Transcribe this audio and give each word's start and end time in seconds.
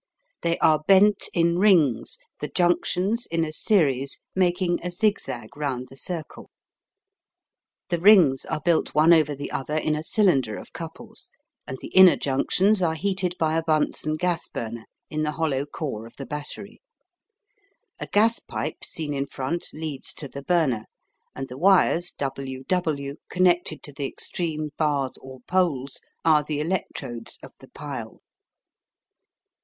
They 0.41 0.57
are 0.57 0.79
bent 0.87 1.29
in 1.31 1.59
rings, 1.59 2.17
the 2.39 2.47
junctions 2.47 3.27
in 3.27 3.45
a 3.45 3.53
series 3.53 4.19
making 4.33 4.79
a 4.81 4.89
zig 4.89 5.19
zag 5.19 5.55
round 5.55 5.89
the 5.89 5.95
circle. 5.95 6.49
The 7.89 7.99
rings 7.99 8.43
are 8.45 8.59
built 8.61 8.95
one 8.95 9.13
over 9.13 9.35
the 9.35 9.51
other 9.51 9.77
in 9.77 9.95
a 9.95 10.01
cylinder 10.01 10.57
of 10.57 10.73
couples, 10.73 11.29
and 11.67 11.77
the 11.81 11.89
inner 11.89 12.15
junctions 12.15 12.81
are 12.81 12.95
heated 12.95 13.35
by 13.37 13.55
a 13.55 13.61
Bunsen 13.61 14.15
gas 14.15 14.47
burner 14.47 14.85
in 15.11 15.21
the 15.21 15.33
hollow 15.33 15.67
core 15.67 16.07
of 16.07 16.15
the 16.15 16.25
battery. 16.25 16.81
A 17.99 18.07
gas 18.07 18.39
pipe 18.39 18.83
seen 18.83 19.13
in 19.13 19.27
front 19.27 19.67
leads 19.71 20.13
to 20.13 20.27
the 20.27 20.41
burner, 20.41 20.85
and 21.35 21.47
the 21.47 21.59
wires 21.59 22.11
WW 22.19 23.17
connected 23.29 23.83
to 23.83 23.93
the 23.93 24.07
extreme 24.07 24.71
bars 24.79 25.13
or 25.21 25.41
poles 25.41 25.99
are 26.25 26.43
the 26.43 26.59
electrodes 26.59 27.37
of 27.43 27.51
the 27.59 27.67
pile. 27.69 28.21